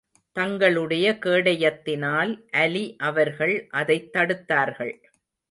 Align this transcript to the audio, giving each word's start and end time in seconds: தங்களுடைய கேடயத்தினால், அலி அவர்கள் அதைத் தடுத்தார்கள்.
தங்களுடைய 0.31 1.17
கேடயத்தினால், 1.25 2.47
அலி 2.51 2.95
அவர்கள் 2.97 3.67
அதைத் 3.71 4.15
தடுத்தார்கள். 4.15 4.95